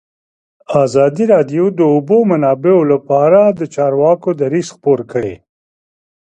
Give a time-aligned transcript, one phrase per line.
[0.83, 5.35] ازادي راډیو د د اوبو منابع لپاره د چارواکو دریځ خپور کړی.